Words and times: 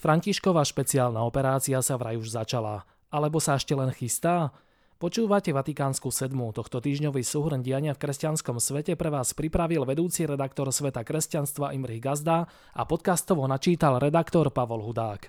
Františková 0.00 0.64
špeciálna 0.64 1.20
operácia 1.20 1.76
sa 1.84 2.00
vraj 2.00 2.16
už 2.16 2.32
začala. 2.32 2.88
Alebo 3.12 3.36
sa 3.36 3.60
ešte 3.60 3.76
len 3.76 3.92
chystá? 3.92 4.48
Počúvate 4.96 5.52
Vatikánsku 5.52 6.08
sedmu. 6.08 6.56
Tohto 6.56 6.80
týždňový 6.80 7.20
súhrn 7.20 7.60
diania 7.60 7.92
v 7.92 8.08
kresťanskom 8.08 8.56
svete 8.64 8.96
pre 8.96 9.12
vás 9.12 9.36
pripravil 9.36 9.84
vedúci 9.84 10.24
redaktor 10.24 10.72
Sveta 10.72 11.04
kresťanstva 11.04 11.76
Imrich 11.76 12.00
Gazda 12.00 12.48
a 12.48 12.82
podcastovo 12.88 13.44
načítal 13.44 14.00
redaktor 14.00 14.48
Pavol 14.48 14.88
Hudák. 14.88 15.28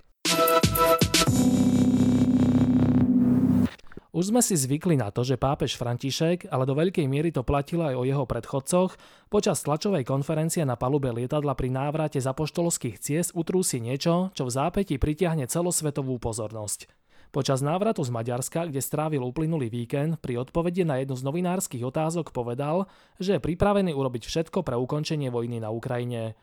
Už 4.22 4.30
sme 4.30 4.46
si 4.46 4.54
zvykli 4.54 5.02
na 5.02 5.10
to, 5.10 5.26
že 5.26 5.34
pápež 5.34 5.82
František, 5.82 6.54
ale 6.54 6.70
do 6.70 6.78
veľkej 6.78 7.10
miery 7.10 7.34
to 7.34 7.42
platilo 7.42 7.90
aj 7.90 7.98
o 7.98 8.06
jeho 8.06 8.22
predchodcoch, 8.30 8.94
počas 9.34 9.66
tlačovej 9.66 10.06
konferencie 10.06 10.62
na 10.62 10.78
palube 10.78 11.10
lietadla 11.10 11.58
pri 11.58 11.74
návrate 11.74 12.22
z 12.22 12.30
apoštolských 12.30 13.02
ciest 13.02 13.34
utrúsi 13.34 13.82
niečo, 13.82 14.30
čo 14.38 14.46
v 14.46 14.54
zápäti 14.54 15.02
pritiahne 15.02 15.50
celosvetovú 15.50 16.22
pozornosť. 16.22 16.86
Počas 17.34 17.66
návratu 17.66 18.06
z 18.06 18.14
Maďarska, 18.14 18.70
kde 18.70 18.86
strávil 18.86 19.26
uplynulý 19.26 19.74
víkend, 19.74 20.22
pri 20.22 20.46
odpovede 20.46 20.86
na 20.86 21.02
jednu 21.02 21.18
z 21.18 21.26
novinárskych 21.26 21.82
otázok 21.82 22.30
povedal, 22.30 22.86
že 23.18 23.42
je 23.42 23.42
pripravený 23.42 23.90
urobiť 23.90 24.30
všetko 24.30 24.62
pre 24.62 24.78
ukončenie 24.78 25.34
vojny 25.34 25.66
na 25.66 25.74
Ukrajine. 25.74 26.38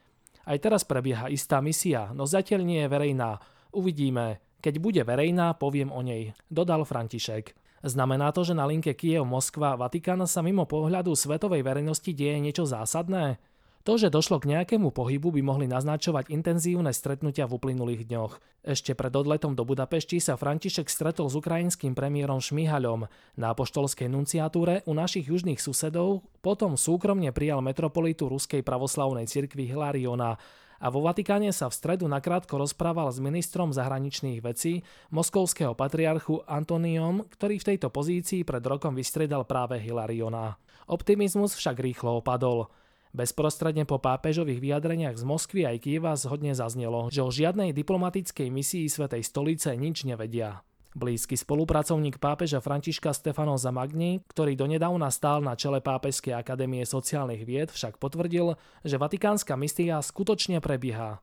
Aj 0.51 0.59
teraz 0.59 0.83
prebieha 0.83 1.31
istá 1.31 1.63
misia, 1.63 2.11
no 2.11 2.27
zatiaľ 2.27 2.67
nie 2.67 2.83
je 2.83 2.91
verejná. 2.91 3.39
Uvidíme. 3.71 4.43
Keď 4.59 4.83
bude 4.83 5.07
verejná, 5.07 5.55
poviem 5.55 5.95
o 5.95 6.03
nej, 6.03 6.35
dodal 6.51 6.83
František. 6.83 7.68
Znamená 7.87 8.35
to, 8.35 8.43
že 8.43 8.59
na 8.59 8.67
linke 8.67 8.91
Kiev-Moskva 8.95 9.79
Vatikán 9.79 10.23
sa 10.27 10.43
mimo 10.43 10.67
pohľadu 10.67 11.15
svetovej 11.15 11.63
verejnosti 11.63 12.11
deje 12.11 12.39
niečo 12.43 12.67
zásadné? 12.67 13.39
To, 13.87 13.97
že 13.97 14.13
došlo 14.13 14.37
k 14.43 14.53
nejakému 14.53 14.93
pohybu, 14.93 15.33
by 15.33 15.41
mohli 15.41 15.65
naznačovať 15.65 16.29
intenzívne 16.29 16.93
stretnutia 16.93 17.49
v 17.49 17.57
uplynulých 17.57 18.05
dňoch. 18.05 18.37
Ešte 18.61 18.93
pred 18.93 19.09
odletom 19.17 19.57
do 19.57 19.65
Budapešti 19.65 20.21
sa 20.21 20.37
František 20.37 20.93
stretol 20.93 21.33
s 21.33 21.39
ukrajinským 21.39 21.97
premiérom 21.97 22.37
Šmihaľom. 22.37 23.09
Na 23.41 23.57
apoštolskej 23.57 24.13
nunciatúre 24.13 24.85
u 24.85 24.93
našich 24.93 25.33
južných 25.33 25.57
susedov 25.57 26.21
potom 26.45 26.77
súkromne 26.77 27.33
prijal 27.33 27.65
metropolitu 27.65 28.29
Ruskej 28.29 28.61
pravoslavnej 28.61 29.25
cirkvi 29.25 29.71
Hilariona 29.73 30.37
a 30.79 30.87
vo 30.95 31.03
Vatikáne 31.03 31.51
sa 31.51 31.67
v 31.67 31.75
stredu 31.75 32.07
nakrátko 32.07 32.55
rozprával 32.55 33.11
s 33.11 33.19
ministrom 33.19 33.75
zahraničných 33.75 34.39
vecí 34.39 34.87
moskovského 35.11 35.75
patriarchu 35.75 36.47
Antoniom, 36.47 37.27
ktorý 37.27 37.59
v 37.59 37.69
tejto 37.75 37.91
pozícii 37.91 38.47
pred 38.47 38.63
rokom 38.63 38.95
vystriedal 38.95 39.43
práve 39.43 39.83
Hilariona. 39.83 40.55
Optimizmus 40.87 41.59
však 41.59 41.83
rýchlo 41.83 42.23
opadol. 42.23 42.71
Bezprostredne 43.11 43.89
po 43.89 43.99
pápežových 43.99 44.61
vyjadreniach 44.61 45.17
z 45.17 45.25
Moskvy 45.25 45.65
aj 45.65 45.81
Kieva 45.81 46.13
zhodne 46.15 46.53
zaznelo, 46.53 47.09
že 47.09 47.25
o 47.25 47.33
žiadnej 47.33 47.73
diplomatickej 47.73 48.53
misii 48.53 48.87
Svetej 48.87 49.25
stolice 49.25 49.73
nič 49.75 50.05
nevedia. 50.05 50.63
Blízky 50.99 51.39
spolupracovník 51.39 52.19
pápeža 52.19 52.59
Františka 52.59 53.15
Stefano 53.15 53.55
Zamagni, 53.55 54.27
ktorý 54.27 54.59
donedávna 54.59 55.15
stál 55.15 55.39
na 55.39 55.55
čele 55.55 55.79
Pápežskej 55.79 56.35
akadémie 56.35 56.83
sociálnych 56.83 57.47
vied, 57.47 57.71
však 57.71 58.03
potvrdil, 58.03 58.59
že 58.83 58.99
vatikánska 58.99 59.55
misia 59.55 60.03
skutočne 60.03 60.59
prebieha. 60.59 61.23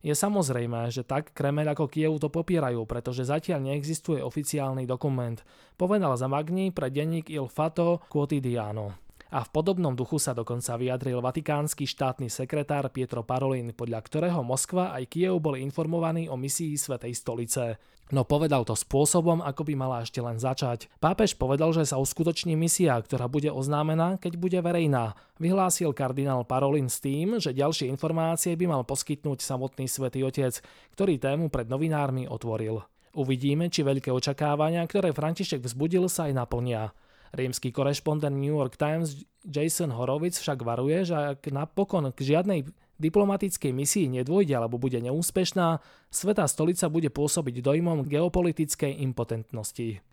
Je 0.00 0.16
samozrejme, 0.16 0.88
že 0.88 1.04
tak 1.04 1.36
Kremel 1.36 1.68
ako 1.68 1.92
Kiev 1.92 2.16
to 2.18 2.32
popierajú, 2.32 2.88
pretože 2.88 3.28
zatiaľ 3.28 3.68
neexistuje 3.68 4.24
oficiálny 4.24 4.88
dokument, 4.88 5.38
povedal 5.76 6.16
Zamagni 6.16 6.72
pre 6.72 6.88
denník 6.88 7.28
Il 7.28 7.52
Fato 7.52 8.00
Quotidiano 8.08 9.01
a 9.32 9.40
v 9.40 9.48
podobnom 9.48 9.96
duchu 9.96 10.20
sa 10.20 10.36
dokonca 10.36 10.76
vyjadril 10.76 11.24
vatikánsky 11.24 11.88
štátny 11.88 12.28
sekretár 12.28 12.92
Pietro 12.92 13.24
Parolin, 13.24 13.72
podľa 13.72 14.04
ktorého 14.04 14.44
Moskva 14.44 14.92
aj 14.92 15.08
Kiev 15.08 15.40
boli 15.40 15.64
informovaní 15.64 16.28
o 16.28 16.36
misii 16.36 16.76
Svetej 16.76 17.16
stolice. 17.16 17.80
No 18.12 18.28
povedal 18.28 18.68
to 18.68 18.76
spôsobom, 18.76 19.40
ako 19.40 19.64
by 19.64 19.72
mala 19.72 20.04
ešte 20.04 20.20
len 20.20 20.36
začať. 20.36 20.92
Pápež 21.00 21.32
povedal, 21.32 21.72
že 21.72 21.88
sa 21.88 21.96
uskutoční 21.96 22.60
misia, 22.60 22.92
ktorá 23.00 23.24
bude 23.24 23.48
oznámená, 23.48 24.20
keď 24.20 24.36
bude 24.36 24.60
verejná. 24.60 25.16
Vyhlásil 25.40 25.96
kardinál 25.96 26.44
Parolin 26.44 26.92
s 26.92 27.00
tým, 27.00 27.40
že 27.40 27.56
ďalšie 27.56 27.88
informácie 27.88 28.52
by 28.52 28.68
mal 28.68 28.82
poskytnúť 28.84 29.40
samotný 29.40 29.88
svätý 29.88 30.20
Otec, 30.28 30.60
ktorý 30.92 31.16
tému 31.16 31.48
pred 31.48 31.72
novinármi 31.72 32.28
otvoril. 32.28 32.84
Uvidíme, 33.16 33.72
či 33.72 33.80
veľké 33.80 34.12
očakávania, 34.12 34.84
ktoré 34.84 35.16
František 35.16 35.64
vzbudil, 35.64 36.04
sa 36.12 36.28
aj 36.28 36.36
naplnia. 36.36 36.92
Rímsky 37.32 37.72
korešpondent 37.72 38.36
New 38.36 38.52
York 38.52 38.76
Times 38.76 39.24
Jason 39.42 39.90
Horowitz 39.90 40.38
však 40.38 40.60
varuje, 40.62 41.08
že 41.08 41.16
ak 41.36 41.48
napokon 41.48 42.12
k 42.12 42.20
žiadnej 42.20 42.68
diplomatickej 43.00 43.72
misii 43.74 44.06
nedôjde 44.20 44.54
alebo 44.54 44.78
bude 44.78 45.00
neúspešná, 45.02 45.82
Svetá 46.12 46.44
stolica 46.46 46.92
bude 46.92 47.08
pôsobiť 47.08 47.64
dojmom 47.64 48.04
geopolitickej 48.06 49.00
impotentnosti. 49.00 50.04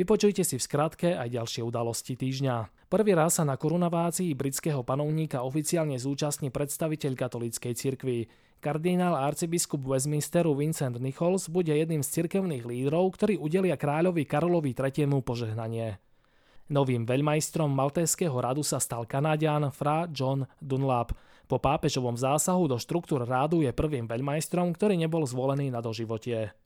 Vypočujte 0.00 0.48
si 0.48 0.56
v 0.56 0.64
skratke 0.64 1.12
aj 1.12 1.28
ďalšie 1.28 1.60
udalosti 1.60 2.16
týždňa. 2.16 2.88
Prvý 2.88 3.12
raz 3.12 3.36
sa 3.36 3.44
na 3.44 3.60
korunovácii 3.60 4.32
britského 4.32 4.80
panovníka 4.80 5.44
oficiálne 5.44 6.00
zúčastní 6.00 6.48
predstaviteľ 6.48 7.12
katolíckej 7.20 7.76
cirkvi. 7.76 8.24
Kardinál 8.64 9.12
a 9.12 9.28
arcibiskup 9.28 9.84
Westminsteru 9.84 10.56
Vincent 10.56 10.96
Nichols 10.96 11.52
bude 11.52 11.76
jedným 11.76 12.00
z 12.00 12.16
cirkevných 12.16 12.64
lídrov, 12.64 13.12
ktorí 13.12 13.36
udelia 13.36 13.76
kráľovi 13.76 14.24
Karolovi 14.24 14.72
III. 14.72 15.20
požehnanie. 15.20 16.00
Novým 16.72 17.04
veľmajstrom 17.04 17.68
Maltéského 17.68 18.40
radu 18.40 18.64
sa 18.64 18.80
stal 18.80 19.04
Kanadian 19.04 19.68
Fra 19.68 20.08
John 20.08 20.48
Dunlap. 20.64 21.12
Po 21.44 21.60
pápežovom 21.60 22.16
zásahu 22.16 22.72
do 22.72 22.80
štruktúr 22.80 23.28
rádu 23.28 23.60
je 23.60 23.68
prvým 23.76 24.08
veľmajstrom, 24.08 24.72
ktorý 24.72 24.96
nebol 24.96 25.28
zvolený 25.28 25.68
na 25.68 25.84
doživotie. 25.84 26.56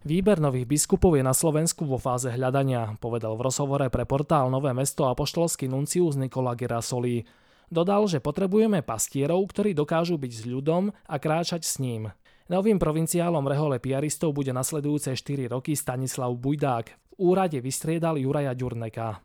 Výber 0.00 0.40
nových 0.40 0.64
biskupov 0.64 1.12
je 1.12 1.20
na 1.20 1.36
Slovensku 1.36 1.84
vo 1.84 2.00
fáze 2.00 2.32
hľadania, 2.32 2.96
povedal 3.04 3.36
v 3.36 3.44
rozhovore 3.44 3.84
pre 3.92 4.08
portál 4.08 4.48
Nové 4.48 4.72
mesto 4.72 5.04
a 5.04 5.12
poštolský 5.12 5.68
nuncius 5.68 6.16
Nikola 6.16 6.56
Girasoli. 6.56 7.28
Dodal, 7.68 8.08
že 8.08 8.24
potrebujeme 8.24 8.80
pastierov, 8.80 9.44
ktorí 9.52 9.76
dokážu 9.76 10.16
byť 10.16 10.32
s 10.32 10.42
ľudom 10.48 10.88
a 10.88 11.14
kráčať 11.20 11.68
s 11.68 11.76
ním. 11.84 12.08
Novým 12.48 12.80
provinciálom 12.80 13.44
rehole 13.44 13.76
piaristov 13.76 14.32
bude 14.32 14.56
nasledujúce 14.56 15.12
4 15.12 15.52
roky 15.52 15.76
Stanislav 15.76 16.32
Bujdák. 16.32 16.86
V 16.88 17.14
úrade 17.20 17.60
vystriedal 17.60 18.16
Juraja 18.16 18.56
Ďurneka. 18.56 19.20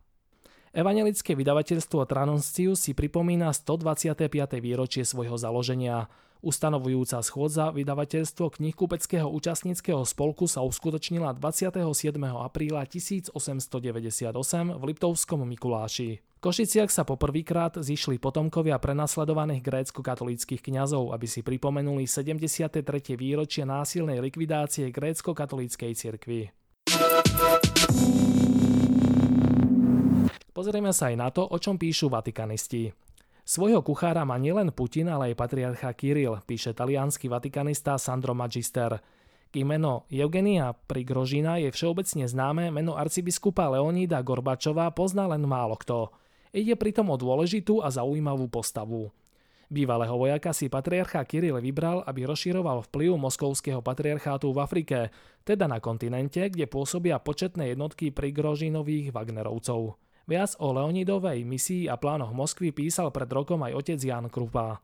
Evangelické 0.76 1.40
vydavateľstvo 1.40 2.04
Tranoscius 2.04 2.84
si 2.84 2.92
pripomína 2.92 3.56
125. 3.56 4.60
výročie 4.60 5.08
svojho 5.08 5.40
založenia. 5.40 6.12
Ustanovujúca 6.44 7.24
schôdza 7.24 7.72
vydavateľstvo 7.72 8.52
knihkupeckého 8.60 9.28
účastníckého 9.28 10.04
spolku 10.04 10.50
sa 10.50 10.66
uskutočnila 10.66 11.32
27. 11.36 11.80
apríla 12.20 12.84
1898 12.84 14.34
v 14.76 14.84
Liptovskom 14.84 15.48
Mikuláši. 15.48 16.20
V 16.20 16.40
Košiciach 16.44 16.92
sa 16.92 17.08
poprvýkrát 17.08 17.80
zišli 17.80 18.20
potomkovia 18.20 18.78
prenasledovaných 18.78 19.64
grécko-katolíckých 19.64 20.62
kňazov, 20.62 21.16
aby 21.16 21.26
si 21.26 21.42
pripomenuli 21.42 22.06
73. 22.06 22.84
výročie 23.16 23.64
násilnej 23.64 24.20
likvidácie 24.20 24.92
grécko-katolíckej 24.92 25.92
cirkvi. 25.96 26.52
Pozrieme 30.56 30.96
sa 30.96 31.12
aj 31.12 31.16
na 31.20 31.28
to, 31.36 31.44
o 31.44 31.58
čom 31.60 31.76
píšu 31.76 32.08
vatikanisti. 32.08 33.05
Svojho 33.46 33.86
kuchára 33.86 34.26
má 34.26 34.42
nielen 34.42 34.74
Putin, 34.74 35.06
ale 35.06 35.30
aj 35.30 35.38
patriarcha 35.38 35.94
Kiril, 35.94 36.42
píše 36.50 36.74
talianský 36.74 37.30
vatikanista 37.30 37.94
Sandro 38.02 38.34
Magister. 38.34 38.98
K 39.54 39.62
meno 39.62 40.10
Eugenia 40.10 40.74
Prigrožina 40.74 41.62
je 41.62 41.70
všeobecne 41.70 42.26
známe, 42.26 42.74
meno 42.74 42.98
arcibiskupa 42.98 43.70
Leonida 43.70 44.18
Gorbačova 44.26 44.90
pozná 44.98 45.30
len 45.30 45.46
málo 45.46 45.78
kto. 45.78 46.10
Ide 46.58 46.74
pritom 46.74 47.14
o 47.14 47.22
dôležitú 47.22 47.86
a 47.86 47.94
zaujímavú 47.94 48.50
postavu. 48.50 49.14
Bývalého 49.70 50.18
vojaka 50.18 50.50
si 50.50 50.66
patriarcha 50.66 51.22
Kiril 51.22 51.62
vybral, 51.62 52.02
aby 52.02 52.26
rozširoval 52.26 52.90
vplyv 52.90 53.14
moskovského 53.14 53.86
patriarchátu 53.86 54.58
v 54.58 54.62
Afrike, 54.66 55.14
teda 55.46 55.70
na 55.70 55.78
kontinente, 55.78 56.50
kde 56.50 56.66
pôsobia 56.66 57.22
početné 57.22 57.78
jednotky 57.78 58.10
Prigrožinových 58.10 59.14
Wagnerovcov. 59.14 60.02
Viac 60.26 60.58
o 60.58 60.74
Leonidovej 60.74 61.46
misii 61.46 61.86
a 61.86 62.02
plánoch 62.02 62.34
Moskvy 62.34 62.74
písal 62.74 63.14
pred 63.14 63.30
rokom 63.30 63.62
aj 63.62 63.78
otec 63.78 64.00
Jan 64.02 64.26
Krupa. 64.34 64.82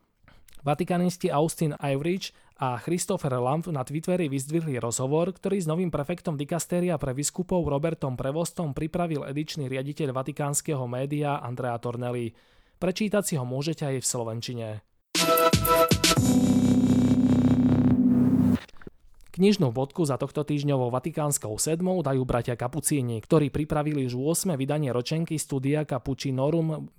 Vatikanisti 0.61 1.33
Austin 1.33 1.73
Ivridge 1.81 2.29
a 2.61 2.77
Christopher 2.77 3.41
Lamp 3.41 3.65
na 3.73 3.81
Twitteri 3.81 4.29
vyzdvihli 4.29 4.77
rozhovor, 4.77 5.33
ktorý 5.33 5.57
s 5.57 5.65
novým 5.65 5.89
prefektom 5.89 6.37
dikastéria 6.37 7.01
pre 7.01 7.17
biskupov 7.17 7.65
Robertom 7.65 8.13
Prevostom 8.13 8.77
pripravil 8.77 9.25
edičný 9.25 9.65
riaditeľ 9.65 10.13
vatikánskeho 10.13 10.85
média 10.85 11.41
Andrea 11.41 11.81
Tornelli. 11.81 12.37
Prečítať 12.77 13.25
si 13.25 13.33
ho 13.33 13.45
môžete 13.45 13.89
aj 13.89 13.97
v 13.97 14.05
Slovenčine. 14.05 14.67
Knižnú 19.31 19.71
bodku 19.71 20.03
za 20.03 20.19
tohto 20.19 20.43
týždňovou 20.43 20.91
Vatikánskou 20.91 21.55
sedmou 21.55 22.03
dajú 22.03 22.27
bratia 22.27 22.59
Kapucíni, 22.59 23.23
ktorí 23.23 23.47
pripravili 23.47 24.03
už 24.03 24.19
8. 24.19 24.59
vydanie 24.59 24.91
ročenky 24.91 25.39
Studia 25.39 25.87
Capucinorum 25.87 26.91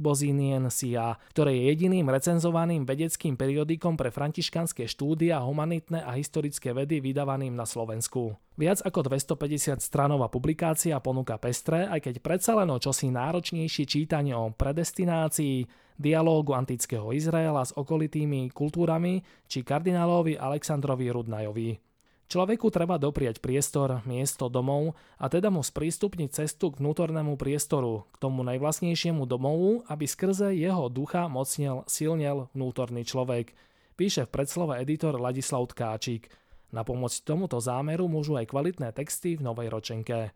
Sia, 0.73 1.21
ktoré 1.37 1.61
je 1.61 1.63
jediným 1.77 2.09
recenzovaným 2.09 2.89
vedeckým 2.89 3.37
periodikom 3.37 4.01
pre 4.01 4.09
františkanské 4.09 4.89
štúdia, 4.89 5.45
humanitné 5.45 6.01
a 6.01 6.17
historické 6.17 6.73
vedy 6.73 7.05
vydávaným 7.05 7.53
na 7.53 7.69
Slovensku. 7.69 8.33
Viac 8.57 8.81
ako 8.81 9.13
250 9.13 9.85
stranová 9.85 10.33
publikácia 10.33 10.97
ponúka 11.05 11.37
pestre, 11.37 11.85
aj 11.85 12.01
keď 12.01 12.15
predsa 12.25 12.57
len 12.57 12.73
o 12.73 12.81
čosi 12.81 13.13
náročnejšie 13.13 13.85
čítanie 13.85 14.33
o 14.33 14.49
predestinácii, 14.57 15.69
dialógu 16.01 16.57
antického 16.57 17.13
Izraela 17.13 17.61
s 17.61 17.77
okolitými 17.77 18.49
kultúrami 18.57 19.21
či 19.45 19.61
kardinálovi 19.61 20.41
Aleksandrovi 20.41 21.13
Rudnajovi. 21.13 21.92
Človeku 22.33 22.73
treba 22.73 22.97
dopriať 22.97 23.45
priestor, 23.45 24.01
miesto 24.09 24.49
domov 24.49 24.97
a 25.21 25.29
teda 25.29 25.53
mu 25.53 25.61
sprístupniť 25.61 26.33
cestu 26.33 26.73
k 26.73 26.81
vnútornému 26.81 27.37
priestoru, 27.37 28.09
k 28.09 28.17
tomu 28.17 28.41
najvlastnejšiemu 28.41 29.29
domovu, 29.29 29.85
aby 29.85 30.09
skrze 30.09 30.57
jeho 30.57 30.89
ducha 30.89 31.29
mocnel, 31.29 31.85
silnel 31.85 32.49
vnútorný 32.57 33.05
človek. 33.05 33.53
Píše 34.01 34.25
v 34.25 34.33
predslove 34.33 34.81
editor 34.81 35.21
Ladislav 35.21 35.69
Tkáčik. 35.77 36.33
Na 36.73 36.89
pomoc 36.89 37.13
tomuto 37.21 37.61
zámeru 37.61 38.09
môžu 38.09 38.41
aj 38.41 38.49
kvalitné 38.49 38.97
texty 38.97 39.37
v 39.37 39.45
novej 39.45 39.69
ročenke. 39.69 40.33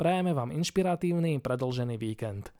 Prajeme 0.00 0.32
vám 0.32 0.48
inšpiratívny 0.48 1.44
predlžený 1.44 2.00
víkend. 2.00 2.56